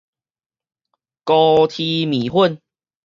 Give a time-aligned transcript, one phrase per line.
[1.23, 2.59] 高黐麵粉